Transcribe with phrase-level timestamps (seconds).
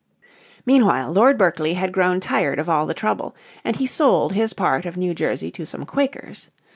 [0.65, 4.87] Meanwhile Lord Berkeley had grown tired of all the trouble, and he sold his part
[4.87, 6.49] of New Jersey to some Quakers.